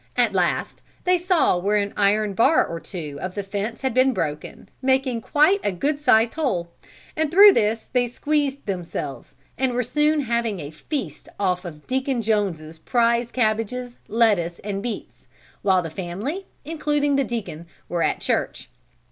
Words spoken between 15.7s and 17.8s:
the family, including the Deacon,